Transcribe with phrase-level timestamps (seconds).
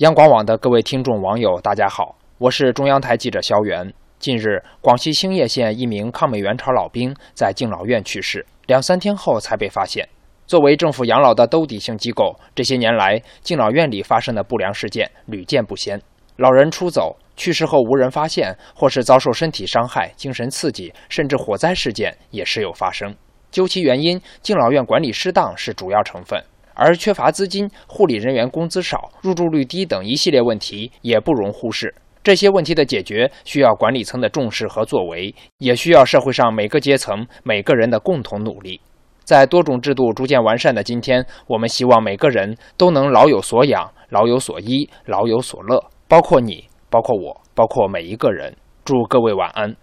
[0.00, 3.90] 央广网的各位听众、网友，大家好，我是中央台记者肖元。
[4.18, 10.06] 近日，广西兴业县一名抗美援朝老兵在敬老院去世，两三天后才被发现。
[10.46, 15.98] 作为政府养老的兜底性机构，这些年来敬老院里发生的不良事件屡见不鲜。
[16.36, 23.16] 老人出走、去世后无人发现，或是遭受身体伤害、精神刺激，甚至火灾事件也时有发生。
[23.50, 26.38] 究其原因，敬老院管理失当是主要成分。
[26.76, 31.92] 而缺乏资金、护理人员工资少、入住率低等一系列问题也不容忽视。
[32.22, 38.80] 这些问题的解决需要管理层的重视和作为，也需要社会上每个阶层、每个人的共同努力。
[39.24, 48.54] 在多种制度逐渐完善的今天，我们希望每个人都能老有所养、老有所依、老有所乐，包括你，包括我，包括每一个人。
[48.84, 49.74] 祝各位晚安。